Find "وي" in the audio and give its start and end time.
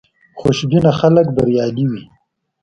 1.91-2.03